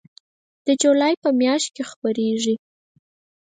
[0.65, 2.55] د جولای په میاشت کې خپریږي